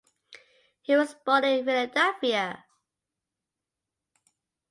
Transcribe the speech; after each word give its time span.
He 0.81 0.95
was 0.95 1.13
born 1.13 1.43
in 1.43 1.63
Philadelphia. 1.63 2.65